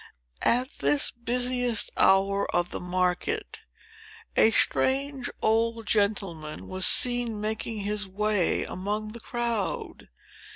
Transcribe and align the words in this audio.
At 0.41 0.67
this 0.79 1.11
busiest 1.11 1.91
hour 1.95 2.49
of 2.55 2.71
the 2.71 2.79
market, 2.79 3.61
a 4.35 4.49
strange 4.49 5.29
old 5.43 5.85
gentleman 5.85 6.67
was 6.67 6.87
seen 6.87 7.39
making 7.39 7.81
his 7.81 8.07
way 8.07 8.63
among 8.65 9.11
the 9.11 9.19
crowd. 9.19 10.09